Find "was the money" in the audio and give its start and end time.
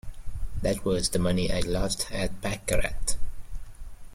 0.83-1.51